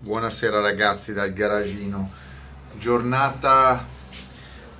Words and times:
Buonasera 0.00 0.60
ragazzi 0.60 1.12
dal 1.12 1.32
garagino. 1.32 2.08
Giornata 2.78 3.84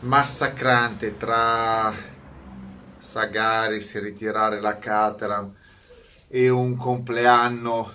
massacrante 0.02 1.16
tra 1.16 1.92
Sagaris, 2.98 4.00
ritirare 4.00 4.60
la 4.60 4.78
Caterham 4.78 5.52
e 6.28 6.48
un 6.50 6.76
compleanno 6.76 7.92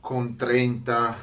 con 0.00 0.34
30 0.34 1.16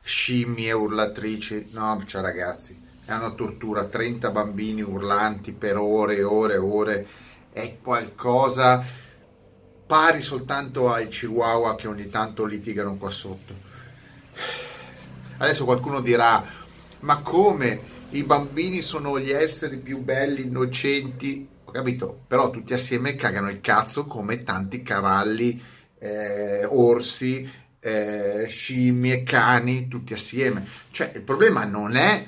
scimmie 0.00 0.72
urlatrici. 0.72 1.68
No, 1.70 2.02
cioè 2.04 2.20
ragazzi, 2.20 2.82
è 3.04 3.14
una 3.14 3.30
tortura, 3.30 3.84
30 3.84 4.30
bambini 4.30 4.82
urlanti 4.82 5.52
per 5.52 5.76
ore 5.76 6.16
e 6.16 6.24
ore 6.24 6.54
e 6.54 6.58
ore. 6.58 7.06
È 7.52 7.78
qualcosa 7.80 8.84
pari 9.86 10.20
soltanto 10.20 10.92
ai 10.92 11.06
chihuahua 11.06 11.76
che 11.76 11.86
ogni 11.86 12.08
tanto 12.10 12.44
litigano 12.44 12.96
qua 12.96 13.10
sotto 13.10 13.65
Adesso 15.38 15.64
qualcuno 15.64 16.00
dirà, 16.00 16.44
ma 17.00 17.20
come 17.20 17.94
i 18.10 18.22
bambini 18.22 18.82
sono 18.82 19.18
gli 19.18 19.30
esseri 19.30 19.76
più 19.78 19.98
belli, 19.98 20.42
innocenti? 20.42 21.46
Ho 21.64 21.70
capito, 21.70 22.20
però 22.26 22.50
tutti 22.50 22.72
assieme 22.72 23.16
cagano 23.16 23.50
il 23.50 23.60
cazzo 23.60 24.06
come 24.06 24.42
tanti 24.42 24.82
cavalli, 24.82 25.60
eh, 25.98 26.64
orsi, 26.64 27.48
eh, 27.80 28.44
scimmie, 28.46 29.22
cani, 29.22 29.88
tutti 29.88 30.12
assieme. 30.12 30.66
Cioè, 30.90 31.12
il 31.14 31.22
problema 31.22 31.64
non 31.64 31.96
è 31.96 32.26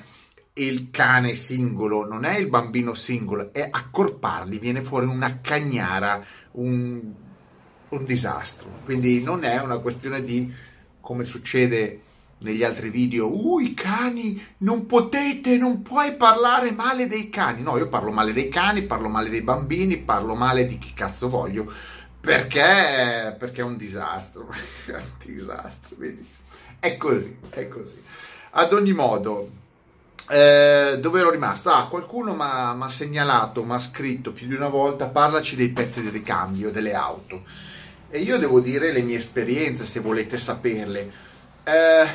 il 0.53 0.89
cane 0.91 1.35
singolo, 1.35 2.05
non 2.05 2.25
è 2.25 2.37
il 2.37 2.47
bambino 2.47 2.93
singolo, 2.93 3.51
è 3.53 3.67
accorparli, 3.71 4.59
viene 4.59 4.81
fuori 4.81 5.05
una 5.05 5.39
cagnara, 5.41 6.23
un, 6.51 7.01
un 7.89 8.05
disastro. 8.05 8.69
Quindi 8.83 9.23
non 9.23 9.43
è 9.43 9.59
una 9.61 9.77
questione 9.77 10.23
di, 10.23 10.53
come 11.09 11.25
succede 11.25 12.01
negli 12.41 12.63
altri 12.63 12.91
video, 12.91 13.35
uh, 13.35 13.57
i 13.57 13.73
cani, 13.73 14.39
non 14.57 14.85
potete, 14.85 15.57
non 15.57 15.81
puoi 15.81 16.15
parlare 16.15 16.69
male 16.69 17.07
dei 17.07 17.31
cani. 17.31 17.63
No, 17.63 17.77
io 17.77 17.89
parlo 17.89 18.11
male 18.11 18.31
dei 18.31 18.47
cani, 18.47 18.83
parlo 18.83 19.09
male 19.09 19.29
dei 19.29 19.41
bambini, 19.41 19.97
parlo 19.97 20.35
male 20.35 20.67
di 20.67 20.77
chi 20.77 20.93
cazzo 20.93 21.27
voglio, 21.27 21.65
perché, 22.21 23.35
perché 23.39 23.61
è 23.61 23.63
un 23.63 23.75
disastro, 23.75 24.53
è 24.85 24.91
un 24.91 25.09
disastro, 25.17 25.95
vedi? 25.97 26.23
È 26.77 26.95
così, 26.95 27.35
è 27.49 27.67
così. 27.67 27.99
Ad 28.51 28.71
ogni 28.71 28.93
modo, 28.93 29.49
eh, 30.29 30.99
dove 31.01 31.21
ero 31.21 31.31
rimasto? 31.31 31.71
Ah, 31.71 31.87
qualcuno 31.87 32.35
mi 32.35 32.43
ha 32.43 32.89
segnalato, 32.89 33.63
mi 33.63 33.73
ha 33.73 33.79
scritto 33.79 34.31
più 34.31 34.45
di 34.45 34.53
una 34.53 34.69
volta, 34.69 35.07
parlaci 35.07 35.55
dei 35.55 35.69
pezzi 35.69 36.03
di 36.03 36.09
ricambio 36.09 36.69
delle 36.69 36.93
auto. 36.93 37.45
E 38.09 38.19
io 38.19 38.37
devo 38.37 38.59
dire 38.59 38.91
le 38.91 39.01
mie 39.01 39.17
esperienze, 39.17 39.85
se 39.85 39.99
volete 39.99 40.37
saperle 40.37 41.27
eh, 41.69 42.07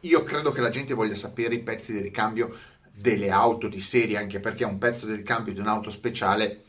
io 0.00 0.24
credo 0.24 0.50
che 0.50 0.60
la 0.60 0.70
gente 0.70 0.94
voglia 0.94 1.14
sapere 1.14 1.54
i 1.54 1.62
pezzi 1.62 1.92
di 1.92 2.00
ricambio 2.00 2.56
delle 2.92 3.30
auto 3.30 3.68
di 3.68 3.80
serie, 3.80 4.16
anche 4.16 4.40
perché 4.40 4.64
un 4.64 4.78
pezzo 4.78 5.06
di 5.06 5.14
ricambio 5.14 5.52
di 5.52 5.60
un'auto 5.60 5.90
speciale 5.90 6.64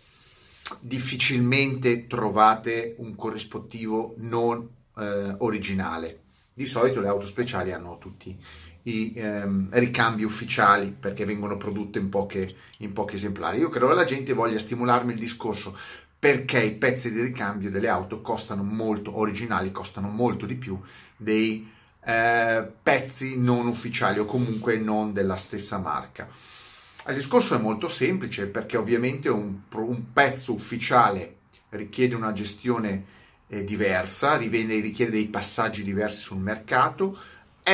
difficilmente 0.79 2.05
trovate 2.05 2.95
un 2.99 3.15
corrispettivo 3.15 4.13
non 4.17 4.69
eh, 4.97 5.35
originale. 5.39 6.19
Di 6.53 6.67
solito 6.67 7.01
le 7.01 7.07
auto 7.07 7.25
speciali 7.25 7.71
hanno 7.71 7.97
tutti 7.97 8.37
i 8.83 9.13
ehm, 9.15 9.69
ricambi 9.71 10.23
ufficiali 10.23 10.95
perché 10.97 11.25
vengono 11.25 11.57
prodotte 11.57 11.99
in, 11.99 12.09
in 12.79 12.93
pochi 12.93 13.15
esemplari. 13.15 13.59
Io 13.59 13.69
credo 13.69 13.89
che 13.89 13.95
la 13.95 14.05
gente 14.05 14.33
voglia 14.33 14.59
stimolarmi 14.59 15.13
il 15.13 15.19
discorso 15.19 15.77
perché 16.17 16.59
i 16.59 16.73
pezzi 16.73 17.11
di 17.11 17.21
ricambio 17.21 17.71
delle 17.71 17.89
auto 17.89 18.21
costano 18.21 18.63
molto, 18.63 19.17
originali 19.17 19.71
costano 19.71 20.07
molto 20.07 20.45
di 20.45 20.55
più 20.55 20.79
dei 21.17 21.67
eh, 22.03 22.67
pezzi 22.81 23.39
non 23.39 23.67
ufficiali 23.67 24.19
o 24.19 24.25
comunque 24.25 24.77
non 24.77 25.13
della 25.13 25.37
stessa 25.37 25.77
marca. 25.77 26.27
Il 27.07 27.15
discorso 27.15 27.55
è 27.55 27.59
molto 27.59 27.87
semplice 27.87 28.45
perché 28.47 28.77
ovviamente 28.77 29.29
un, 29.29 29.61
un 29.71 30.13
pezzo 30.13 30.53
ufficiale 30.53 31.37
richiede 31.69 32.13
una 32.13 32.33
gestione 32.33 33.05
eh, 33.47 33.63
diversa, 33.63 34.37
richiede 34.37 35.11
dei 35.11 35.27
passaggi 35.27 35.83
diversi 35.83 36.21
sul 36.21 36.37
mercato, 36.37 37.17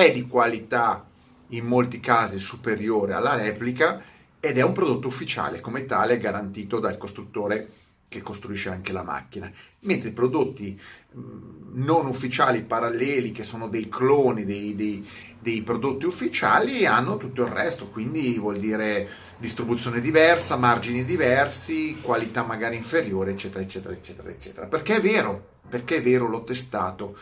è 0.04 0.12
di 0.12 0.28
qualità 0.28 1.06
in 1.50 1.66
molti 1.66 2.00
casi 2.00 2.40
superiore 2.40 3.14
alla 3.14 3.36
replica 3.36 4.02
ed 4.40 4.58
è 4.58 4.62
un 4.62 4.74
prodotto 4.74 5.08
ufficiale, 5.08 5.60
come 5.62 5.86
tale 5.86 6.18
garantito 6.18 6.80
dal 6.80 6.98
costruttore 6.98 7.70
che 8.10 8.22
costruisce 8.22 8.70
anche 8.70 8.94
la 8.94 9.04
macchina, 9.04 9.52
mentre 9.82 10.10
i 10.10 10.14
prodotti 10.14 10.80
mm, 11.16 11.84
non 11.84 12.06
ufficiali 12.06 12.62
paralleli, 12.62 13.34
che 13.34 13.44
sono 13.44 13.68
dei 13.68 13.90
cloni 13.90 14.46
dei, 14.46 14.76
dei, 14.76 15.06
dei, 15.40 15.62
prodotti 15.62 16.06
ufficiali, 16.06 16.86
hanno 16.86 17.18
tutto 17.18 17.44
il 17.44 17.52
resto, 17.52 17.88
quindi 17.88 18.38
vuol 18.38 18.60
dire 18.60 19.10
distribuzione 19.38 20.00
diversa, 20.00 20.56
margini 20.56 21.04
diversi, 21.04 21.98
qualità 22.02 22.44
magari 22.44 22.78
inferiore, 22.78 23.32
eccetera, 23.32 23.62
eccetera, 23.62 23.94
eccetera, 23.94 24.30
eccetera. 24.30 24.68
Perché 24.68 24.96
è 24.96 25.02
vero, 25.02 25.46
perché 25.68 25.98
è 25.98 26.02
vero, 26.02 26.28
l'ho 26.28 26.44
testato. 26.44 27.18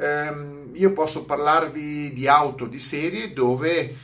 Ehm, 0.00 0.70
io 0.72 0.92
posso 0.92 1.26
parlarvi 1.26 2.12
di 2.14 2.26
auto 2.26 2.64
di 2.64 2.78
serie 2.78 3.34
dove 3.34 3.96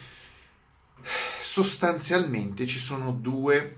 sostanzialmente 1.40 2.66
ci 2.66 2.78
sono 2.78 3.12
due 3.12 3.76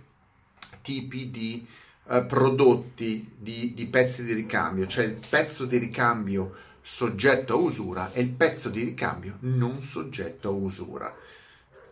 tipi 0.82 1.30
di 1.30 1.64
eh, 2.08 2.22
prodotti 2.22 3.34
di, 3.38 3.72
di 3.72 3.86
pezzi 3.86 4.24
di 4.24 4.32
ricambio, 4.32 4.86
cioè 4.88 5.04
il 5.04 5.18
pezzo 5.28 5.64
di 5.64 5.76
ricambio 5.76 6.54
soggetto 6.80 7.52
a 7.52 7.56
usura 7.56 8.10
e 8.12 8.22
il 8.22 8.30
pezzo 8.30 8.68
di 8.68 8.82
ricambio 8.82 9.36
non 9.40 9.80
soggetto 9.80 10.48
a 10.48 10.52
usura. 10.52 11.14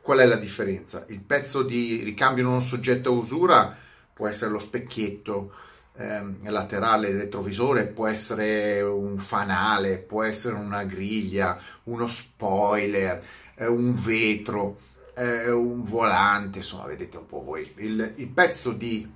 Qual 0.01 0.19
è 0.19 0.25
la 0.25 0.37
differenza? 0.37 1.05
Il 1.09 1.21
pezzo 1.21 1.63
di 1.63 2.03
ricambio 2.03 2.43
non 2.43 2.63
soggetto 2.63 3.11
a 3.11 3.13
usura 3.13 3.77
può 4.13 4.27
essere 4.27 4.51
lo 4.51 4.59
specchietto 4.59 5.53
ehm, 5.97 6.51
laterale 6.51 7.12
retrovisore, 7.12 7.87
può 7.87 8.07
essere 8.07 8.81
un 8.83 9.19
fanale, 9.19 9.99
può 9.99 10.23
essere 10.23 10.55
una 10.55 10.84
griglia, 10.84 11.59
uno 11.84 12.07
spoiler, 12.07 13.23
eh, 13.55 13.67
un 13.67 13.95
vetro, 13.95 14.79
eh, 15.15 15.51
un 15.51 15.83
volante, 15.84 16.59
insomma, 16.59 16.87
vedete 16.87 17.17
un 17.17 17.27
po' 17.27 17.43
voi. 17.43 17.73
Il, 17.77 18.12
il 18.17 18.29
pezzo 18.29 18.73
di 18.73 19.15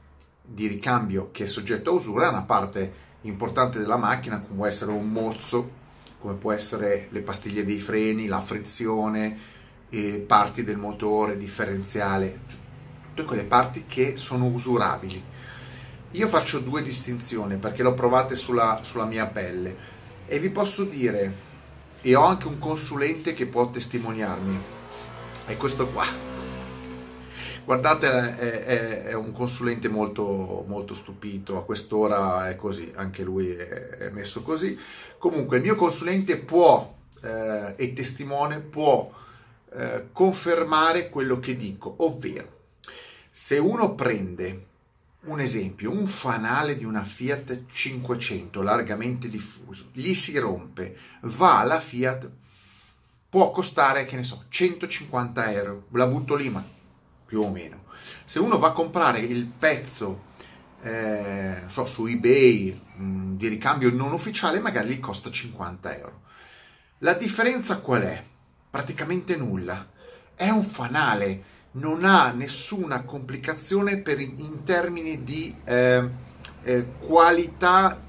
di 0.53 0.67
ricambio 0.67 1.29
che 1.31 1.45
è 1.45 1.47
soggetto 1.47 1.91
a 1.91 1.95
usura 1.95 2.27
è 2.27 2.31
una 2.31 2.43
parte 2.43 3.09
importante 3.23 3.79
della 3.79 3.97
macchina, 3.97 4.41
come 4.41 4.57
può 4.57 4.67
essere 4.67 4.91
un 4.91 5.09
mozzo, 5.09 5.79
come 6.19 6.35
può 6.35 6.51
essere 6.53 7.07
le 7.11 7.21
pastiglie 7.21 7.65
dei 7.65 7.79
freni, 7.79 8.27
la 8.27 8.41
frizione, 8.41 9.39
parti 10.27 10.65
del 10.65 10.77
motore, 10.77 11.39
differenziale, 11.39 12.41
tutte 13.09 13.25
quelle 13.25 13.45
parti 13.45 13.85
che 13.87 14.17
sono 14.17 14.47
usurabili. 14.47 15.23
Io 16.13 16.29
faccio 16.29 16.59
due 16.59 16.83
distinzioni 16.83 17.57
perché 17.57 17.83
l'ho 17.83 17.95
provate 17.95 18.35
sulla, 18.37 18.81
sulla 18.83 19.07
mia 19.07 19.27
pelle 19.27 19.99
e 20.27 20.39
vi 20.39 20.51
posso 20.51 20.85
dire, 20.85 21.33
e 22.01 22.15
ho 22.15 22.25
anche 22.25 22.47
un 22.47 22.59
consulente 22.59 23.35
che 23.35 23.47
può 23.47 23.71
testimoniarmi, 23.71 24.59
è 25.47 25.57
questo 25.57 25.89
qua 25.89 26.31
Guardate, 27.71 28.09
è, 28.09 28.65
è, 28.65 29.03
è, 29.05 29.13
un 29.13 29.31
consulente 29.31 29.89
molto, 29.89 30.65
molto 30.67 30.93
stupito, 30.93 31.57
a 31.57 31.65
quest'ora 31.65 32.49
è 32.49 32.57
così, 32.57 32.91
anche 32.97 33.23
lui 33.23 33.51
è, 33.53 33.69
è 33.69 34.11
messo 34.11 34.43
così. 34.43 34.77
Comunque 35.19 35.59
il 35.59 35.63
mio 35.63 35.77
consulente 35.77 36.39
può, 36.39 36.93
eh, 37.23 37.75
e 37.77 37.93
testimone, 37.93 38.59
può 38.59 39.09
eh, 39.73 40.07
confermare 40.11 41.11
quello 41.11 41.39
che 41.39 41.55
dico, 41.57 41.95
ovvero 41.99 42.59
se 43.31 43.59
uno 43.59 43.95
prende 43.95 44.67
un 45.23 45.41
esempio, 45.41 45.91
un 45.91 46.07
fanale 46.07 46.77
di 46.77 46.85
una 46.85 47.05
Fiat 47.05 47.65
500 47.71 48.63
largamente 48.63 49.29
diffuso, 49.29 49.91
gli 49.93 50.15
si 50.15 50.39
rompe, 50.39 50.97
va 51.23 51.61
alla 51.61 51.79
Fiat, 51.79 52.31
può 53.29 53.51
costare, 53.51 54.07
che 54.07 54.17
ne 54.17 54.25
so, 54.25 54.45
150 54.49 55.53
euro, 55.53 55.87
la 55.93 56.07
butto 56.07 56.35
lì, 56.35 56.49
ma 56.49 56.65
più 57.27 57.43
o 57.43 57.51
meno. 57.51 57.85
Se 58.25 58.39
uno 58.39 58.59
va 58.59 58.69
a 58.69 58.73
comprare 58.73 59.21
il 59.21 59.47
pezzo 59.47 60.29
eh, 60.83 61.63
so, 61.67 61.87
su 61.87 62.07
eBay 62.07 62.81
mh, 62.97 63.05
mm, 63.05 63.37
di 63.37 63.49
ricambio 63.49 63.91
non 63.91 64.13
ufficiale, 64.13 64.61
magari 64.61 64.89
gli 64.89 65.01
costa 65.01 65.31
50 65.31 65.97
euro. 65.97 66.21
La 66.99 67.13
differenza 67.15 67.79
qual 67.79 68.03
è? 68.03 68.25
Praticamente 68.71 69.37
nulla. 69.37 69.89
È 70.35 70.49
un 70.49 70.65
fanale, 70.65 71.45
non 71.73 72.05
ha 72.05 72.33
nessuna 72.33 73.03
complicazione 73.03 73.99
per, 73.99 74.21
in 74.21 74.63
termini 74.65 75.25
di 75.25 75.55
eh, 75.65 76.09
eh, 76.63 76.87
qualità 76.99 78.01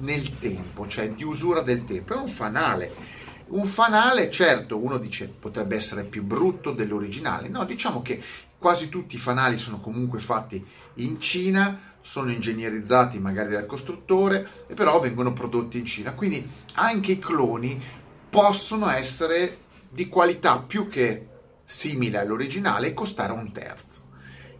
nel 0.00 0.38
tempo, 0.38 0.86
cioè 0.86 1.10
di 1.10 1.24
usura 1.24 1.62
del 1.62 1.84
tempo. 1.84 2.14
È 2.14 2.18
un 2.18 2.28
fanale. 2.28 3.16
Un 3.48 3.64
fanale, 3.64 4.30
certo, 4.30 4.76
uno 4.76 4.98
dice 4.98 5.26
potrebbe 5.26 5.74
essere 5.74 6.04
più 6.04 6.22
brutto 6.22 6.72
dell'originale. 6.72 7.48
No, 7.48 7.64
diciamo 7.64 8.02
che 8.02 8.22
Quasi 8.58 8.88
tutti 8.88 9.14
i 9.14 9.20
fanali 9.20 9.56
sono 9.56 9.78
comunque 9.78 10.18
fatti 10.18 10.64
in 10.94 11.20
Cina, 11.20 11.94
sono 12.00 12.32
ingegnerizzati 12.32 13.20
magari 13.20 13.50
dal 13.50 13.66
costruttore, 13.66 14.48
però 14.74 14.98
vengono 14.98 15.32
prodotti 15.32 15.78
in 15.78 15.86
Cina. 15.86 16.12
Quindi 16.12 16.44
anche 16.74 17.12
i 17.12 17.18
cloni 17.20 17.80
possono 18.28 18.90
essere 18.90 19.58
di 19.88 20.08
qualità 20.08 20.58
più 20.58 20.88
che 20.88 21.27
simile 21.68 22.18
all'originale 22.18 22.88
e 22.88 22.94
costare 22.94 23.32
un 23.32 23.52
terzo. 23.52 24.06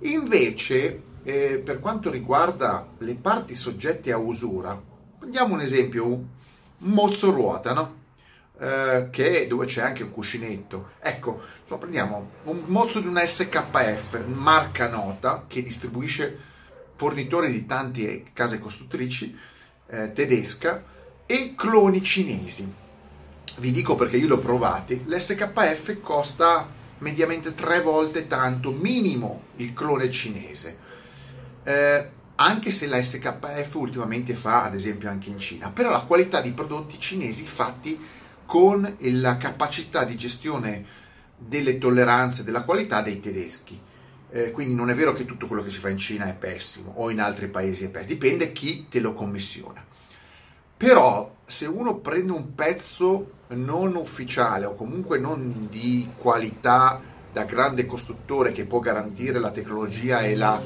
Invece, 0.00 1.02
eh, 1.22 1.60
per 1.64 1.80
quanto 1.80 2.10
riguarda 2.10 2.86
le 2.98 3.14
parti 3.14 3.54
soggette 3.54 4.12
a 4.12 4.18
usura, 4.18 4.80
prendiamo 5.18 5.54
un 5.54 5.62
esempio, 5.62 6.06
un 6.06 6.26
mozzo 6.78 7.30
ruota, 7.30 7.72
no? 7.72 7.96
Eh, 8.60 9.08
che 9.10 9.46
dove 9.48 9.64
c'è 9.64 9.80
anche 9.80 10.02
un 10.02 10.10
cuscinetto. 10.10 10.90
Ecco, 11.00 11.40
so, 11.64 11.78
prendiamo 11.78 12.30
un 12.44 12.64
mozzo 12.66 13.00
di 13.00 13.06
una 13.06 13.24
SKF, 13.24 14.26
marca 14.26 14.88
nota, 14.88 15.46
che 15.48 15.62
distribuisce 15.62 16.38
fornitore 16.94 17.50
di 17.50 17.64
tante 17.64 18.24
case 18.34 18.58
costruttrici 18.58 19.36
eh, 19.86 20.12
tedesca 20.12 20.84
e 21.24 21.54
cloni 21.56 22.02
cinesi. 22.02 22.70
Vi 23.56 23.72
dico 23.72 23.96
perché 23.96 24.18
io 24.18 24.28
l'ho 24.28 24.38
provati, 24.38 25.04
l'SKF 25.06 26.00
costa 26.00 26.76
mediamente 26.98 27.54
tre 27.54 27.80
volte 27.80 28.26
tanto 28.26 28.72
minimo 28.72 29.42
il 29.56 29.72
clone 29.72 30.10
cinese. 30.10 30.78
Eh, 31.62 32.10
anche 32.36 32.70
se 32.70 32.86
la 32.86 33.02
SKF 33.02 33.74
ultimamente 33.74 34.34
fa, 34.34 34.64
ad 34.64 34.74
esempio, 34.74 35.08
anche 35.08 35.28
in 35.28 35.38
Cina, 35.38 35.70
però 35.70 35.90
la 35.90 36.00
qualità 36.00 36.40
di 36.40 36.52
prodotti 36.52 37.00
cinesi 37.00 37.44
fatti 37.44 38.00
con 38.46 38.96
la 38.98 39.36
capacità 39.36 40.04
di 40.04 40.16
gestione 40.16 40.86
delle 41.36 41.78
tolleranze, 41.78 42.44
della 42.44 42.62
qualità 42.62 43.02
dei 43.02 43.20
tedeschi. 43.20 43.80
Eh, 44.30 44.50
quindi 44.50 44.74
non 44.74 44.90
è 44.90 44.94
vero 44.94 45.14
che 45.14 45.24
tutto 45.24 45.46
quello 45.46 45.62
che 45.62 45.70
si 45.70 45.78
fa 45.78 45.88
in 45.88 45.98
Cina 45.98 46.28
è 46.28 46.34
pessimo 46.34 46.92
o 46.96 47.10
in 47.10 47.20
altri 47.20 47.48
paesi 47.48 47.84
è 47.84 47.90
pessimo, 47.90 48.12
dipende 48.12 48.52
chi 48.52 48.86
te 48.88 49.00
lo 49.00 49.14
commissiona. 49.14 49.84
Però 50.76 51.36
se 51.44 51.66
uno 51.66 51.96
prende 51.96 52.32
un 52.32 52.54
pezzo 52.54 53.37
non 53.48 53.96
ufficiale 53.96 54.66
o 54.66 54.74
comunque 54.74 55.18
non 55.18 55.68
di 55.70 56.08
qualità 56.16 57.00
da 57.32 57.44
grande 57.44 57.86
costruttore 57.86 58.52
che 58.52 58.64
può 58.64 58.80
garantire 58.80 59.38
la 59.38 59.50
tecnologia 59.50 60.20
e 60.20 60.34
la, 60.34 60.60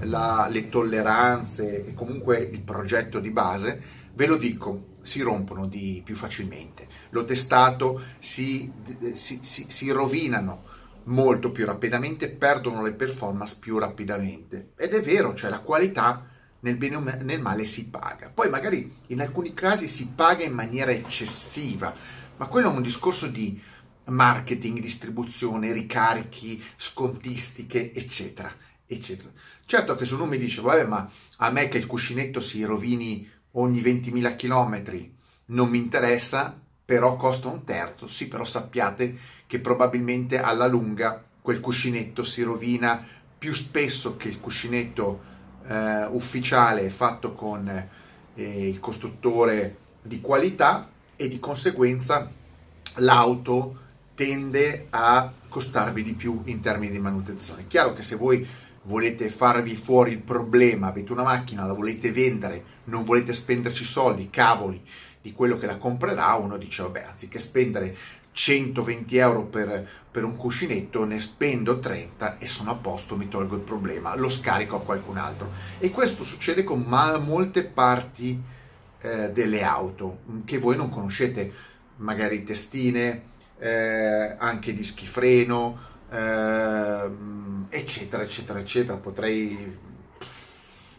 la, 0.00 0.46
le 0.50 0.68
tolleranze 0.68 1.86
e 1.86 1.94
comunque 1.94 2.38
il 2.38 2.60
progetto 2.60 3.18
di 3.18 3.30
base, 3.30 3.82
ve 4.14 4.26
lo 4.26 4.36
dico, 4.36 4.96
si 5.02 5.20
rompono 5.22 5.66
di 5.66 6.00
più 6.04 6.14
facilmente. 6.14 6.86
L'ho 7.10 7.24
testato, 7.24 8.00
si, 8.18 8.70
si, 9.12 9.40
si, 9.42 9.66
si 9.68 9.90
rovinano 9.90 10.64
molto 11.04 11.50
più 11.50 11.64
rapidamente, 11.64 12.28
perdono 12.28 12.82
le 12.82 12.92
performance 12.92 13.56
più 13.58 13.78
rapidamente. 13.78 14.72
Ed 14.76 14.92
è 14.92 15.02
vero, 15.02 15.34
cioè 15.34 15.50
la 15.50 15.60
qualità 15.60 16.27
nel 16.60 16.76
bene 16.76 16.96
o 16.96 17.00
nel 17.00 17.40
male 17.40 17.64
si 17.64 17.88
paga. 17.88 18.30
Poi 18.32 18.48
magari 18.48 18.96
in 19.08 19.20
alcuni 19.20 19.54
casi 19.54 19.88
si 19.88 20.12
paga 20.14 20.44
in 20.44 20.52
maniera 20.52 20.90
eccessiva, 20.90 21.94
ma 22.36 22.46
quello 22.46 22.70
è 22.70 22.74
un 22.74 22.82
discorso 22.82 23.26
di 23.26 23.60
marketing, 24.06 24.80
distribuzione, 24.80 25.72
ricarichi, 25.72 26.62
scontistiche, 26.76 27.92
eccetera, 27.92 28.52
eccetera. 28.86 29.30
Certo 29.64 29.94
che 29.94 30.04
se 30.04 30.14
uno 30.14 30.26
mi 30.26 30.38
dice, 30.38 30.60
vabbè, 30.60 30.86
ma 30.86 31.08
a 31.38 31.50
me 31.50 31.68
che 31.68 31.78
il 31.78 31.86
cuscinetto 31.86 32.40
si 32.40 32.64
rovini 32.64 33.28
ogni 33.52 33.80
20.000 33.80 34.36
km 34.36 35.10
non 35.46 35.68
mi 35.68 35.78
interessa, 35.78 36.58
però 36.84 37.16
costa 37.16 37.48
un 37.48 37.64
terzo, 37.64 38.08
sì, 38.08 38.28
però 38.28 38.44
sappiate 38.44 39.36
che 39.46 39.60
probabilmente 39.60 40.40
alla 40.40 40.66
lunga 40.66 41.22
quel 41.40 41.60
cuscinetto 41.60 42.22
si 42.22 42.42
rovina 42.42 43.06
più 43.38 43.52
spesso 43.52 44.16
che 44.16 44.28
il 44.28 44.40
cuscinetto 44.40 45.36
eh, 45.68 46.06
ufficiale 46.06 46.88
fatto 46.90 47.34
con 47.34 47.68
eh, 48.34 48.68
il 48.68 48.80
costruttore 48.80 49.76
di 50.02 50.20
qualità 50.20 50.88
e 51.14 51.28
di 51.28 51.38
conseguenza 51.38 52.30
l'auto 52.96 53.86
tende 54.14 54.86
a 54.90 55.32
costarvi 55.48 56.02
di 56.02 56.14
più 56.14 56.42
in 56.44 56.60
termini 56.60 56.92
di 56.92 56.98
manutenzione. 56.98 57.66
Chiaro 57.66 57.92
che 57.92 58.02
se 58.02 58.16
voi 58.16 58.46
volete 58.82 59.28
farvi 59.28 59.76
fuori 59.76 60.12
il 60.12 60.18
problema, 60.18 60.88
avete 60.88 61.12
una 61.12 61.22
macchina, 61.22 61.66
la 61.66 61.72
volete 61.72 62.10
vendere, 62.10 62.64
non 62.84 63.04
volete 63.04 63.34
spenderci 63.34 63.84
soldi, 63.84 64.30
cavoli, 64.30 64.82
di 65.20 65.32
quello 65.32 65.58
che 65.58 65.66
la 65.66 65.76
comprerà, 65.76 66.34
uno 66.34 66.56
dice, 66.56 66.82
vabbè, 66.82 67.04
anziché 67.10 67.38
spendere 67.38 67.94
120 68.38 69.16
euro 69.16 69.46
per, 69.46 69.84
per, 70.08 70.22
un 70.22 70.36
cuscinetto, 70.36 71.04
ne 71.04 71.18
spendo 71.18 71.80
30 71.80 72.38
e 72.38 72.46
sono 72.46 72.70
a 72.70 72.76
posto, 72.76 73.16
mi 73.16 73.26
tolgo 73.26 73.56
il 73.56 73.62
problema, 73.62 74.14
lo 74.14 74.28
scarico 74.28 74.76
a 74.76 74.80
qualcun 74.80 75.16
altro. 75.16 75.50
E 75.80 75.90
questo 75.90 76.22
succede 76.22 76.62
con 76.62 76.82
ma- 76.82 77.18
molte 77.18 77.64
parti 77.64 78.40
eh, 79.00 79.32
delle 79.32 79.64
auto 79.64 80.20
che 80.44 80.58
voi 80.58 80.76
non 80.76 80.88
conoscete, 80.88 81.52
magari 81.96 82.44
testine, 82.44 83.22
eh, 83.58 84.36
anche 84.38 84.72
dischi 84.72 85.04
freno, 85.04 85.76
eh, 86.08 87.10
eccetera, 87.70 88.22
eccetera, 88.22 88.60
eccetera. 88.60 88.98
Potrei 88.98 89.76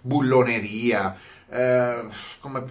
bulloneria, 0.02 1.16
eh, 1.48 2.06
come 2.42 2.66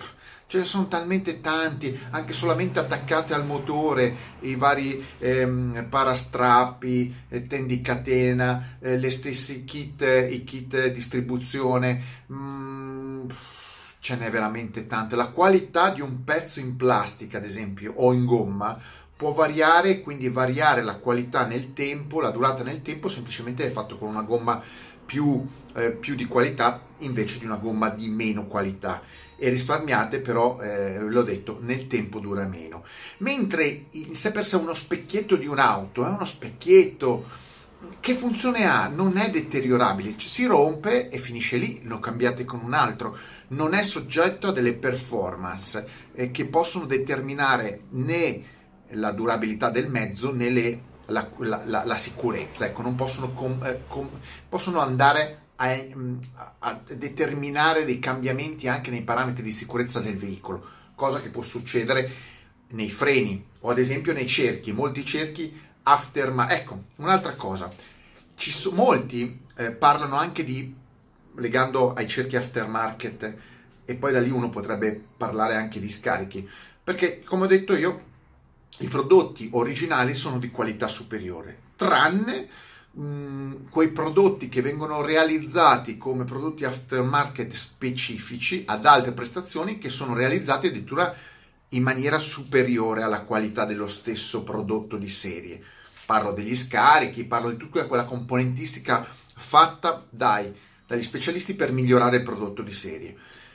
ce 0.48 0.56
ne 0.56 0.64
sono 0.64 0.88
talmente 0.88 1.42
tanti, 1.42 1.96
anche 2.10 2.32
solamente 2.32 2.78
attaccate 2.78 3.34
al 3.34 3.44
motore, 3.44 4.16
i 4.40 4.54
vari 4.54 5.04
ehm, 5.18 5.86
parastrappi, 5.90 7.14
eh, 7.28 7.46
tendicatena, 7.46 8.78
eh, 8.80 8.96
le 8.96 9.10
stesse 9.10 9.64
kit, 9.64 10.00
i 10.00 10.44
kit 10.44 10.88
distribuzione, 10.88 12.02
mm, 12.32 13.28
ce 14.00 14.16
n'è 14.16 14.30
veramente 14.30 14.86
tante. 14.86 15.16
La 15.16 15.28
qualità 15.28 15.90
di 15.90 16.00
un 16.00 16.24
pezzo 16.24 16.60
in 16.60 16.76
plastica, 16.76 17.36
ad 17.36 17.44
esempio, 17.44 17.92
o 17.96 18.14
in 18.14 18.24
gomma, 18.24 18.80
può 19.14 19.34
variare, 19.34 20.00
quindi 20.00 20.30
variare 20.30 20.82
la 20.82 20.94
qualità 20.94 21.44
nel 21.44 21.74
tempo, 21.74 22.22
la 22.22 22.30
durata 22.30 22.62
nel 22.62 22.80
tempo, 22.80 23.08
semplicemente 23.08 23.66
è 23.66 23.70
fatto 23.70 23.98
con 23.98 24.08
una 24.08 24.22
gomma 24.22 24.62
più, 25.04 25.46
eh, 25.74 25.90
più 25.90 26.14
di 26.14 26.24
qualità 26.24 26.80
invece 27.00 27.38
di 27.38 27.44
una 27.44 27.56
gomma 27.56 27.90
di 27.90 28.08
meno 28.08 28.46
qualità 28.46 29.02
e 29.38 29.48
risparmiate 29.48 30.20
però, 30.20 30.60
eh, 30.60 30.98
l'ho 30.98 31.22
detto, 31.22 31.58
nel 31.62 31.86
tempo 31.86 32.18
dura 32.18 32.46
meno. 32.46 32.84
Mentre 33.18 33.86
sé 34.12 34.32
per 34.32 34.44
sé 34.44 34.56
uno 34.56 34.74
specchietto 34.74 35.36
di 35.36 35.46
un'auto 35.46 36.04
è 36.04 36.08
uno 36.08 36.24
specchietto 36.24 37.46
che 38.00 38.14
funzione 38.14 38.66
ha? 38.66 38.88
Non 38.88 39.18
è 39.18 39.30
deteriorabile, 39.30 40.16
si 40.18 40.46
rompe 40.46 41.08
e 41.10 41.18
finisce 41.18 41.56
lì, 41.56 41.82
lo 41.84 42.00
cambiate 42.00 42.44
con 42.44 42.60
un 42.62 42.74
altro, 42.74 43.16
non 43.48 43.72
è 43.72 43.82
soggetto 43.82 44.48
a 44.48 44.52
delle 44.52 44.74
performance 44.74 45.88
eh, 46.14 46.30
che 46.32 46.46
possono 46.46 46.86
determinare 46.86 47.82
né 47.90 48.56
la 48.90 49.12
durabilità 49.12 49.70
del 49.70 49.88
mezzo 49.88 50.32
né 50.32 50.50
le, 50.50 50.82
la, 51.06 51.30
la, 51.38 51.62
la, 51.66 51.84
la, 51.84 51.96
sicurezza, 51.96 52.66
ecco, 52.66 52.82
non 52.82 52.96
possono, 52.96 53.32
com, 53.32 53.62
eh, 53.64 53.82
com, 53.86 54.08
possono 54.48 54.80
andare 54.80 55.42
a, 55.60 56.54
a, 56.60 56.80
determinare 56.86 57.84
dei 57.84 57.98
cambiamenti 57.98 58.68
anche 58.68 58.90
nei 58.90 59.02
parametri 59.02 59.42
di 59.42 59.52
sicurezza 59.52 60.00
del 60.00 60.16
veicolo, 60.16 60.64
cosa 60.94 61.20
che 61.20 61.30
può 61.30 61.42
succedere 61.42 62.10
nei 62.68 62.90
freni 62.90 63.44
o 63.60 63.70
ad 63.70 63.78
esempio 63.78 64.12
nei 64.12 64.26
cerchi, 64.26 64.72
molti 64.72 65.04
cerchi 65.04 65.60
aftermarket. 65.82 66.58
Ecco, 66.58 66.82
un'altra 66.96 67.32
cosa, 67.32 67.72
ci 68.36 68.52
so, 68.52 68.72
molti 68.72 69.40
eh, 69.56 69.72
parlano 69.72 70.16
anche 70.16 70.44
di, 70.44 70.72
legando 71.36 71.92
ai 71.92 72.06
cerchi 72.06 72.36
aftermarket, 72.36 73.34
e 73.84 73.94
poi 73.94 74.12
da 74.12 74.20
lì 74.20 74.30
uno 74.30 74.50
potrebbe 74.50 75.00
parlare 75.16 75.56
anche 75.56 75.80
di 75.80 75.90
scarichi, 75.90 76.48
perché 76.84 77.22
come 77.24 77.44
ho 77.44 77.48
detto 77.48 77.74
io, 77.74 78.06
i 78.80 78.86
prodotti 78.86 79.48
originali 79.52 80.14
sono 80.14 80.38
di 80.38 80.50
qualità 80.50 80.86
superiore, 80.86 81.58
tranne 81.74 82.48
mh, 82.98 83.68
quei 83.70 83.88
prodotti 83.88 84.48
che 84.48 84.60
vengono 84.60 85.02
realizzati 85.02 85.96
come 85.96 86.24
prodotti 86.24 86.64
aftermarket 86.64 87.52
specifici 87.52 88.64
ad 88.66 88.84
alte 88.84 89.12
prestazioni 89.12 89.78
che 89.78 89.88
sono 89.88 90.14
realizzati 90.14 90.66
addirittura 90.66 91.14
in 91.70 91.82
maniera 91.82 92.18
superiore 92.18 93.02
alla 93.02 93.22
qualità 93.22 93.64
dello 93.64 93.88
stesso 93.88 94.42
prodotto 94.42 94.96
di 94.96 95.08
serie. 95.08 95.62
Parlo 96.06 96.32
degli 96.32 96.56
scarichi, 96.56 97.24
parlo 97.24 97.50
di 97.50 97.56
tutta 97.56 97.86
quella 97.86 98.06
componentistica 98.06 99.06
fatta 99.36 100.06
dai, 100.08 100.52
dagli 100.86 101.02
specialisti 101.02 101.54
per 101.54 101.70
migliorare 101.70 102.16
il 102.16 102.22
prodotto 102.22 102.62
di 102.62 102.72
serie. 102.72 103.14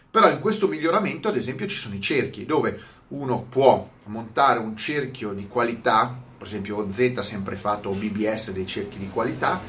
Però 0.09 0.29
in 0.29 0.39
questo 0.39 0.67
miglioramento, 0.67 1.27
ad 1.27 1.35
esempio, 1.35 1.65
ci 1.65 1.77
sono 1.77 1.95
i 1.95 2.01
cerchi, 2.01 2.45
dove 2.45 2.79
uno 3.09 3.41
può 3.49 3.89
montare 4.05 4.59
un 4.59 4.77
cerchio 4.77 5.33
di 5.33 5.47
qualità 5.47 6.15
per 6.43 6.51
esempio 6.51 6.77
OZ 6.79 7.13
ha 7.15 7.23
sempre 7.23 7.55
fatto 7.55 7.91
BBS 7.91 8.51
dei 8.51 8.67
cerchi 8.67 8.97
di 8.97 9.09
qualità 9.09 9.61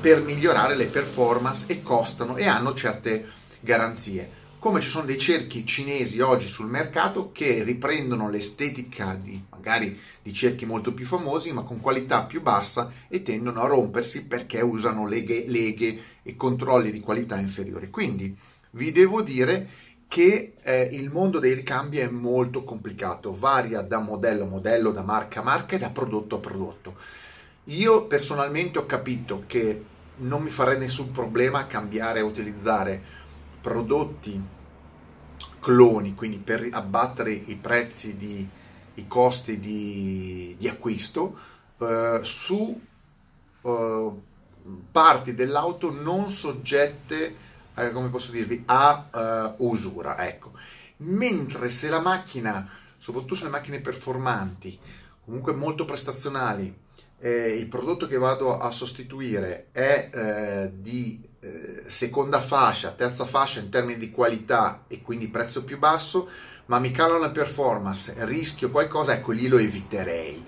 per 0.00 0.22
migliorare 0.22 0.74
le 0.74 0.86
performance 0.86 1.66
e 1.68 1.82
costano 1.82 2.36
e 2.36 2.46
hanno 2.46 2.72
certe 2.72 3.28
garanzie. 3.60 4.40
Come 4.58 4.80
ci 4.80 4.88
sono 4.88 5.04
dei 5.04 5.18
cerchi 5.18 5.66
cinesi 5.66 6.20
oggi 6.20 6.46
sul 6.46 6.68
mercato 6.68 7.32
che 7.32 7.62
riprendono 7.62 8.30
l'estetica 8.30 9.14
di 9.14 9.44
magari 9.50 9.98
di 10.22 10.32
cerchi 10.32 10.64
molto 10.64 10.94
più 10.94 11.04
famosi 11.04 11.52
ma 11.52 11.64
con 11.64 11.80
qualità 11.80 12.22
più 12.22 12.40
bassa 12.40 12.90
e 13.08 13.22
tendono 13.22 13.60
a 13.60 13.66
rompersi 13.66 14.24
perché 14.24 14.62
usano 14.62 15.06
leghe, 15.06 15.44
leghe 15.46 16.02
e 16.22 16.34
controlli 16.34 16.90
di 16.90 17.00
qualità 17.00 17.38
inferiori. 17.38 17.90
Quindi 17.90 18.34
vi 18.70 18.90
devo 18.90 19.20
dire 19.20 19.68
che 20.12 20.52
eh, 20.60 20.88
il 20.92 21.08
mondo 21.08 21.38
dei 21.38 21.54
ricambi 21.54 21.96
è 21.96 22.06
molto 22.06 22.64
complicato, 22.64 23.34
varia 23.34 23.80
da 23.80 23.98
modello 23.98 24.44
a 24.44 24.46
modello, 24.46 24.90
da 24.90 25.00
marca 25.00 25.40
a 25.40 25.42
marca 25.42 25.76
e 25.76 25.78
da 25.78 25.88
prodotto 25.88 26.36
a 26.36 26.38
prodotto. 26.38 26.96
Io 27.64 28.04
personalmente 28.04 28.78
ho 28.78 28.84
capito 28.84 29.44
che 29.46 29.82
non 30.16 30.42
mi 30.42 30.50
farei 30.50 30.78
nessun 30.78 31.12
problema 31.12 31.60
a 31.60 31.66
cambiare 31.66 32.18
e 32.18 32.22
utilizzare 32.22 33.02
prodotti 33.62 34.38
cloni, 35.60 36.14
quindi 36.14 36.36
per 36.36 36.68
abbattere 36.70 37.32
i 37.32 37.56
prezzi 37.56 38.18
di 38.18 38.46
i 38.96 39.06
costi 39.06 39.58
di, 39.58 40.54
di 40.58 40.68
acquisto 40.68 41.34
eh, 41.78 42.20
su 42.20 42.78
eh, 43.62 44.10
parti 44.90 45.34
dell'auto 45.34 45.90
non 45.90 46.28
soggette, 46.28 47.50
eh, 47.74 47.92
come 47.92 48.08
posso 48.08 48.32
dirvi, 48.32 48.62
a 48.66 49.08
eh, 49.14 49.54
usura. 49.58 50.26
Ecco. 50.26 50.52
Mentre 50.98 51.70
se 51.70 51.88
la 51.88 52.00
macchina, 52.00 52.68
soprattutto 52.96 53.34
sulle 53.34 53.50
macchine 53.50 53.80
performanti, 53.80 54.78
comunque 55.24 55.52
molto 55.52 55.84
prestazionali, 55.84 56.80
eh, 57.18 57.56
il 57.56 57.66
prodotto 57.66 58.06
che 58.06 58.18
vado 58.18 58.58
a 58.58 58.70
sostituire 58.70 59.68
è 59.70 60.10
eh, 60.12 60.72
di 60.74 61.28
eh, 61.40 61.84
seconda 61.86 62.40
fascia, 62.40 62.90
terza 62.90 63.24
fascia 63.24 63.60
in 63.60 63.68
termini 63.68 63.98
di 63.98 64.10
qualità 64.10 64.84
e 64.88 65.00
quindi 65.00 65.28
prezzo 65.28 65.64
più 65.64 65.78
basso, 65.78 66.28
ma 66.66 66.78
mi 66.78 66.90
calo 66.90 67.18
la 67.18 67.30
performance, 67.30 68.14
rischio 68.26 68.70
qualcosa, 68.70 69.14
ecco 69.14 69.32
lì 69.32 69.46
lo 69.46 69.58
eviterei. 69.58 70.44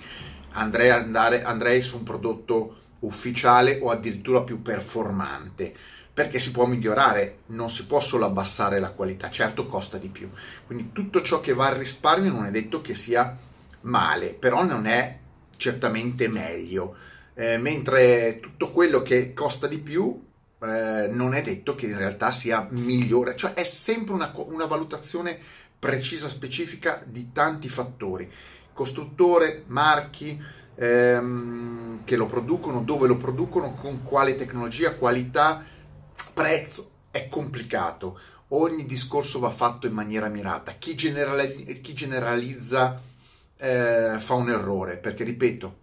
Andrei, 0.52 0.90
andare, 0.90 1.42
andrei 1.42 1.82
su 1.82 1.96
un 1.96 2.04
prodotto 2.04 2.76
ufficiale 3.00 3.78
o 3.80 3.90
addirittura 3.90 4.42
più 4.42 4.62
performante 4.62 5.74
perché 6.14 6.38
si 6.38 6.52
può 6.52 6.64
migliorare, 6.64 7.38
non 7.46 7.68
si 7.70 7.86
può 7.86 8.00
solo 8.00 8.24
abbassare 8.24 8.78
la 8.78 8.90
qualità, 8.90 9.30
certo 9.30 9.66
costa 9.66 9.98
di 9.98 10.06
più. 10.06 10.30
Quindi 10.64 10.92
tutto 10.92 11.20
ciò 11.22 11.40
che 11.40 11.52
va 11.52 11.66
al 11.66 11.74
risparmio 11.74 12.30
non 12.30 12.46
è 12.46 12.52
detto 12.52 12.80
che 12.80 12.94
sia 12.94 13.36
male, 13.80 14.28
però 14.28 14.62
non 14.62 14.86
è 14.86 15.18
certamente 15.56 16.28
meglio, 16.28 16.94
eh, 17.34 17.58
mentre 17.58 18.38
tutto 18.40 18.70
quello 18.70 19.02
che 19.02 19.32
costa 19.32 19.66
di 19.66 19.78
più 19.78 20.24
eh, 20.60 21.08
non 21.10 21.34
è 21.34 21.42
detto 21.42 21.74
che 21.74 21.86
in 21.86 21.98
realtà 21.98 22.30
sia 22.30 22.66
migliore, 22.70 23.34
cioè 23.36 23.54
è 23.54 23.64
sempre 23.64 24.14
una, 24.14 24.32
una 24.36 24.66
valutazione 24.66 25.36
precisa, 25.78 26.28
specifica 26.28 27.02
di 27.04 27.32
tanti 27.32 27.68
fattori, 27.68 28.30
costruttore, 28.72 29.64
marchi, 29.66 30.40
ehm, 30.76 32.04
che 32.04 32.16
lo 32.16 32.26
producono, 32.26 32.80
dove 32.80 33.08
lo 33.08 33.16
producono, 33.16 33.74
con 33.74 34.02
quale 34.02 34.36
tecnologia, 34.36 34.94
qualità, 34.94 35.64
prezzo, 36.34 36.90
è 37.10 37.28
complicato. 37.28 38.18
Ogni 38.48 38.84
discorso 38.84 39.38
va 39.38 39.50
fatto 39.50 39.86
in 39.86 39.94
maniera 39.94 40.28
mirata. 40.28 40.72
Chi, 40.72 40.94
generali- 40.94 41.80
chi 41.80 41.94
generalizza 41.94 43.00
eh, 43.56 44.16
fa 44.18 44.34
un 44.34 44.50
errore, 44.50 44.98
perché 44.98 45.24
ripeto, 45.24 45.82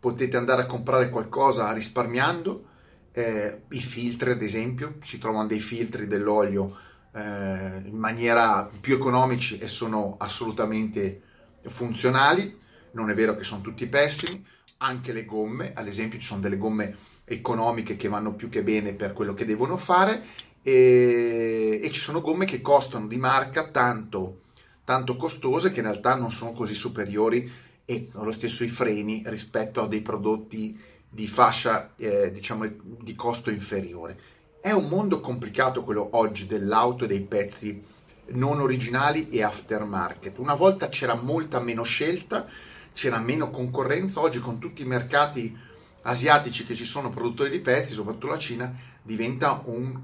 potete 0.00 0.36
andare 0.36 0.62
a 0.62 0.66
comprare 0.66 1.10
qualcosa 1.10 1.70
risparmiando, 1.72 2.70
eh, 3.12 3.62
i 3.68 3.80
filtri 3.80 4.30
ad 4.30 4.42
esempio, 4.42 4.94
si 5.00 5.18
trovano 5.18 5.46
dei 5.46 5.60
filtri 5.60 6.06
dell'olio 6.06 6.76
eh, 7.12 7.82
in 7.84 7.96
maniera 7.96 8.68
più 8.80 8.94
economici 8.94 9.58
e 9.58 9.68
sono 9.68 10.16
assolutamente 10.18 11.20
funzionali. 11.66 12.58
Non 12.92 13.10
è 13.10 13.14
vero 13.14 13.36
che 13.36 13.44
sono 13.44 13.60
tutti 13.60 13.86
pessimi, 13.86 14.44
anche 14.78 15.12
le 15.12 15.24
gomme, 15.24 15.72
ad 15.74 15.86
esempio 15.86 16.18
ci 16.18 16.26
sono 16.26 16.40
delle 16.40 16.56
gomme 16.56 16.96
economiche 17.34 17.96
che 17.96 18.08
vanno 18.08 18.34
più 18.34 18.48
che 18.48 18.62
bene 18.62 18.92
per 18.92 19.12
quello 19.12 19.34
che 19.34 19.44
devono 19.44 19.76
fare 19.76 20.22
e, 20.62 21.80
e 21.82 21.90
ci 21.90 22.00
sono 22.00 22.20
gomme 22.20 22.44
che 22.44 22.60
costano 22.60 23.06
di 23.06 23.16
marca 23.16 23.68
tanto, 23.68 24.40
tanto 24.84 25.16
costose 25.16 25.72
che 25.72 25.80
in 25.80 25.86
realtà 25.86 26.14
non 26.14 26.30
sono 26.30 26.52
così 26.52 26.74
superiori 26.74 27.50
e 27.84 28.08
lo 28.12 28.32
stesso 28.32 28.64
i 28.64 28.68
freni 28.68 29.22
rispetto 29.26 29.82
a 29.82 29.88
dei 29.88 30.00
prodotti 30.00 30.78
di 31.08 31.26
fascia 31.26 31.92
eh, 31.96 32.30
diciamo 32.32 32.66
di 33.00 33.14
costo 33.14 33.50
inferiore. 33.50 34.18
È 34.60 34.70
un 34.70 34.88
mondo 34.88 35.20
complicato 35.20 35.82
quello 35.82 36.10
oggi 36.12 36.46
dell'auto 36.46 37.04
e 37.04 37.08
dei 37.08 37.20
pezzi 37.20 37.82
non 38.28 38.60
originali 38.60 39.28
e 39.28 39.42
aftermarket. 39.42 40.38
Una 40.38 40.54
volta 40.54 40.88
c'era 40.88 41.14
molta 41.14 41.60
meno 41.60 41.82
scelta, 41.82 42.46
c'era 42.92 43.18
meno 43.18 43.50
concorrenza, 43.50 44.20
oggi 44.20 44.38
con 44.38 44.58
tutti 44.58 44.82
i 44.82 44.86
mercati 44.86 45.70
asiatici 46.02 46.64
che 46.64 46.74
ci 46.74 46.84
sono 46.84 47.10
produttori 47.10 47.50
di 47.50 47.60
pezzi, 47.60 47.94
soprattutto 47.94 48.28
la 48.28 48.38
Cina, 48.38 48.74
diventa 49.02 49.62
un, 49.64 50.00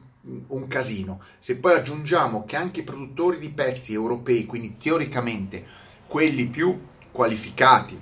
un 0.49 0.67
casino. 0.69 1.21
Se 1.38 1.59
poi 1.59 1.75
aggiungiamo 1.75 2.45
che 2.45 2.57
anche 2.57 2.81
i 2.81 2.85
produttori 2.85 3.38
di 3.38 3.50
pezzi 3.50 3.93
europei, 3.93 4.47
quindi 4.47 4.76
teoricamente 4.76 5.64
quelli 6.07 6.47
più 6.47 6.81
qualificati 7.11 8.00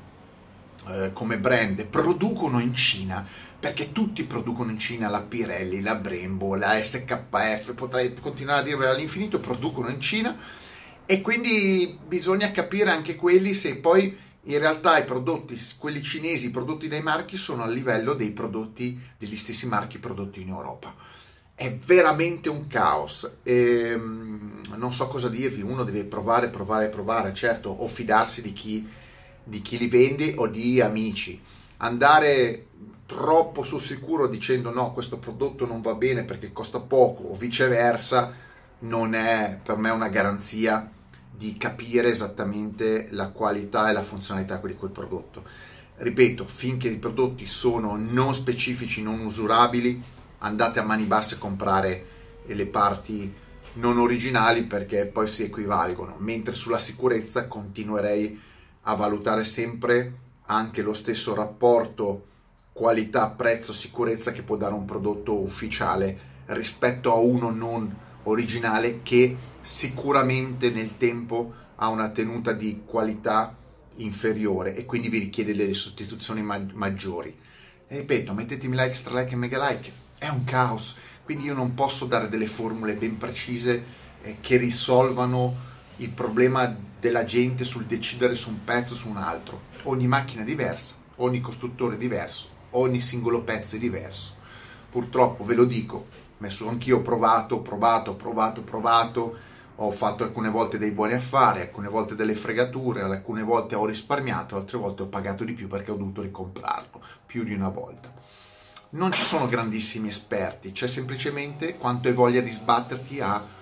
eh, 0.88 1.10
come 1.12 1.38
brand, 1.38 1.84
producono 1.86 2.60
in 2.60 2.74
Cina, 2.74 3.26
perché 3.58 3.90
tutti 3.90 4.22
producono 4.24 4.70
in 4.70 4.78
Cina 4.78 5.08
la 5.08 5.22
Pirelli, 5.22 5.80
la 5.80 5.96
Brembo, 5.96 6.54
la 6.54 6.80
SKF, 6.80 7.74
potrei 7.74 8.14
continuare 8.14 8.60
a 8.60 8.62
dirvelo 8.62 8.92
all'infinito, 8.92 9.40
producono 9.40 9.88
in 9.88 10.00
Cina 10.00 10.36
e 11.04 11.20
quindi 11.22 11.98
bisogna 12.06 12.50
capire 12.50 12.90
anche 12.90 13.16
quelli 13.16 13.54
se 13.54 13.76
poi 13.76 14.16
in 14.48 14.58
realtà 14.58 14.98
i 14.98 15.04
prodotti, 15.04 15.60
quelli 15.78 16.02
cinesi, 16.02 16.50
prodotti 16.50 16.86
dai 16.86 17.02
marchi 17.02 17.36
sono 17.36 17.64
a 17.64 17.66
livello 17.66 18.14
dei 18.14 18.30
prodotti, 18.30 19.00
degli 19.18 19.36
stessi 19.36 19.66
marchi 19.66 19.98
prodotti 19.98 20.40
in 20.40 20.48
Europa. 20.48 20.94
È 21.54 21.74
veramente 21.74 22.48
un 22.48 22.66
caos. 22.68 23.38
E, 23.42 23.90
ehm, 23.90 24.76
non 24.76 24.92
so 24.92 25.08
cosa 25.08 25.28
dirvi, 25.28 25.62
uno 25.62 25.82
deve 25.82 26.04
provare, 26.04 26.48
provare, 26.48 26.88
provare, 26.88 27.34
certo, 27.34 27.70
o 27.70 27.88
fidarsi 27.88 28.42
di 28.42 28.52
chi, 28.52 28.88
di 29.42 29.62
chi 29.62 29.78
li 29.78 29.88
vende 29.88 30.34
o 30.36 30.46
di 30.46 30.80
amici. 30.80 31.40
Andare 31.78 32.66
troppo 33.06 33.64
sul 33.64 33.80
sicuro 33.80 34.28
dicendo 34.28 34.70
no, 34.70 34.92
questo 34.92 35.18
prodotto 35.18 35.66
non 35.66 35.80
va 35.80 35.94
bene 35.94 36.22
perché 36.22 36.52
costa 36.52 36.78
poco 36.78 37.24
o 37.24 37.34
viceversa, 37.34 38.32
non 38.80 39.14
è 39.14 39.58
per 39.62 39.76
me 39.76 39.90
una 39.90 40.08
garanzia 40.08 40.90
di 41.36 41.56
capire 41.56 42.10
esattamente 42.10 43.08
la 43.10 43.28
qualità 43.28 43.88
e 43.88 43.92
la 43.92 44.02
funzionalità 44.02 44.56
di 44.56 44.74
quel 44.74 44.90
prodotto. 44.90 45.42
Ripeto, 45.96 46.46
finché 46.46 46.88
i 46.88 46.98
prodotti 46.98 47.46
sono 47.46 47.96
non 47.96 48.34
specifici, 48.34 49.02
non 49.02 49.20
usurabili, 49.20 50.02
andate 50.38 50.78
a 50.78 50.82
mani 50.82 51.04
basse 51.04 51.34
a 51.34 51.38
comprare 51.38 52.06
le 52.46 52.66
parti 52.66 53.32
non 53.74 53.98
originali 53.98 54.64
perché 54.64 55.06
poi 55.06 55.26
si 55.26 55.42
equivalgono, 55.42 56.16
mentre 56.18 56.54
sulla 56.54 56.78
sicurezza 56.78 57.46
continuerei 57.46 58.40
a 58.82 58.94
valutare 58.94 59.44
sempre 59.44 60.24
anche 60.46 60.82
lo 60.82 60.94
stesso 60.94 61.34
rapporto 61.34 62.26
qualità, 62.72 63.28
prezzo, 63.30 63.72
sicurezza 63.72 64.32
che 64.32 64.42
può 64.42 64.56
dare 64.56 64.74
un 64.74 64.84
prodotto 64.84 65.40
ufficiale 65.40 66.34
rispetto 66.46 67.12
a 67.12 67.16
uno 67.16 67.50
non 67.50 68.04
originale 68.26 69.00
che 69.02 69.36
sicuramente 69.60 70.70
nel 70.70 70.96
tempo 70.96 71.52
ha 71.76 71.88
una 71.88 72.10
tenuta 72.10 72.52
di 72.52 72.82
qualità 72.84 73.54
inferiore 73.96 74.74
e 74.74 74.84
quindi 74.84 75.08
vi 75.08 75.18
richiede 75.18 75.54
delle 75.54 75.74
sostituzioni 75.74 76.42
ma- 76.42 76.64
maggiori. 76.72 77.34
E 77.88 77.98
ripeto, 77.98 78.32
mettetemi 78.32 78.76
like, 78.76 78.94
stra 78.94 79.20
like 79.20 79.32
e 79.32 79.36
mega 79.36 79.68
like, 79.68 79.92
è 80.18 80.28
un 80.28 80.44
caos, 80.44 80.96
quindi 81.24 81.44
io 81.44 81.54
non 81.54 81.74
posso 81.74 82.06
dare 82.06 82.28
delle 82.28 82.46
formule 82.46 82.94
ben 82.94 83.16
precise 83.16 83.84
eh, 84.22 84.36
che 84.40 84.56
risolvano 84.56 85.64
il 85.98 86.10
problema 86.10 86.74
della 86.98 87.24
gente 87.24 87.64
sul 87.64 87.84
decidere 87.84 88.34
su 88.34 88.50
un 88.50 88.64
pezzo 88.64 88.94
o 88.94 88.96
su 88.96 89.08
un 89.08 89.16
altro. 89.16 89.62
Ogni 89.84 90.06
macchina 90.06 90.42
è 90.42 90.44
diversa, 90.44 90.94
ogni 91.16 91.40
costruttore 91.40 91.94
è 91.94 91.98
diverso, 91.98 92.48
ogni 92.70 93.00
singolo 93.00 93.42
pezzo 93.42 93.76
è 93.76 93.78
diverso. 93.78 94.34
Purtroppo 94.90 95.44
ve 95.44 95.54
lo 95.54 95.64
dico, 95.64 96.06
messo 96.38 96.68
anch'io 96.68 96.98
ho 96.98 97.02
provato, 97.02 97.60
provato, 97.60 98.14
provato, 98.14 98.62
provato, 98.62 99.36
ho 99.76 99.90
fatto 99.90 100.24
alcune 100.24 100.48
volte 100.48 100.78
dei 100.78 100.90
buoni 100.90 101.14
affari, 101.14 101.60
alcune 101.60 101.88
volte 101.88 102.14
delle 102.14 102.34
fregature, 102.34 103.02
alcune 103.02 103.42
volte 103.42 103.74
ho 103.74 103.84
risparmiato, 103.84 104.56
altre 104.56 104.78
volte 104.78 105.02
ho 105.02 105.06
pagato 105.06 105.44
di 105.44 105.52
più 105.52 105.68
perché 105.68 105.90
ho 105.90 105.96
dovuto 105.96 106.22
ricomprarlo 106.22 107.02
più 107.26 107.44
di 107.44 107.54
una 107.54 107.68
volta. 107.68 108.12
Non 108.90 109.12
ci 109.12 109.22
sono 109.22 109.46
grandissimi 109.46 110.08
esperti, 110.08 110.72
c'è 110.72 110.88
semplicemente 110.88 111.76
quanto 111.76 112.08
hai 112.08 112.14
voglia 112.14 112.40
di 112.40 112.50
sbatterti 112.50 113.20
a 113.20 113.54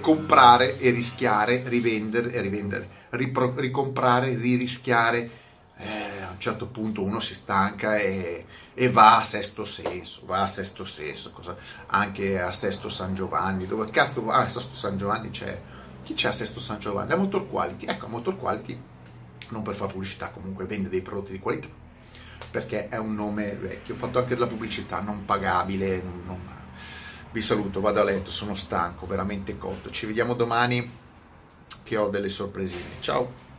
comprare 0.00 0.78
e 0.78 0.90
rischiare, 0.90 1.62
rivendere 1.66 2.32
e 2.32 2.40
rivendere, 2.40 2.88
ripro- 3.10 3.52
ricomprare, 3.54 4.34
ririschiare 4.34 5.30
eh, 5.82 6.22
a 6.22 6.30
un 6.30 6.38
certo 6.38 6.66
punto 6.66 7.02
uno 7.02 7.18
si 7.18 7.34
stanca 7.34 7.96
e, 7.96 8.46
e, 8.72 8.88
va 8.88 9.18
a 9.18 9.24
Sesto 9.24 9.64
Senso, 9.64 10.22
va 10.26 10.42
a 10.42 10.46
Sesto 10.46 10.84
Senso, 10.84 11.32
cosa, 11.32 11.56
anche 11.86 12.40
a 12.40 12.52
Sesto 12.52 12.88
San 12.88 13.14
Giovanni, 13.14 13.66
dove 13.66 13.90
cazzo 13.90 14.24
va? 14.24 14.36
A 14.36 14.48
Sesto 14.48 14.74
San 14.74 14.96
Giovanni 14.96 15.30
c'è, 15.30 15.60
chi 16.04 16.14
c'è 16.14 16.28
a 16.28 16.32
Sesto 16.32 16.60
San 16.60 16.78
Giovanni? 16.78 17.08
La 17.08 17.16
Motor 17.16 17.48
Quality, 17.48 17.86
ecco, 17.86 18.06
Motor 18.06 18.38
Quality, 18.38 18.80
non 19.48 19.62
per 19.62 19.74
fare 19.74 19.92
pubblicità, 19.92 20.30
comunque 20.30 20.66
vende 20.66 20.88
dei 20.88 21.02
prodotti 21.02 21.32
di 21.32 21.40
qualità, 21.40 21.68
perché 22.50 22.88
è 22.88 22.96
un 22.96 23.14
nome 23.14 23.52
vecchio, 23.56 23.94
ho 23.94 23.96
fatto 23.98 24.18
anche 24.18 24.34
della 24.34 24.46
pubblicità 24.46 25.00
non 25.00 25.24
pagabile, 25.24 26.00
non, 26.00 26.22
non, 26.24 26.38
Vi 27.32 27.42
saluto, 27.42 27.80
vado 27.80 28.00
a 28.00 28.04
letto, 28.04 28.30
sono 28.30 28.54
stanco, 28.54 29.06
veramente 29.06 29.58
cotto. 29.58 29.90
Ci 29.90 30.06
vediamo 30.06 30.34
domani 30.34 30.88
che 31.82 31.96
ho 31.96 32.08
delle 32.08 32.28
sorpresine. 32.28 33.00
Ciao! 33.00 33.51